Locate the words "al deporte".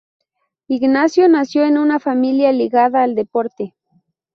3.03-3.75